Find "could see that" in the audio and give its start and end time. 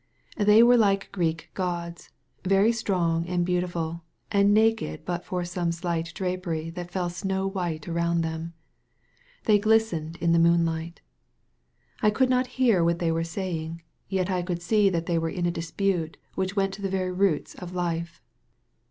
14.41-15.05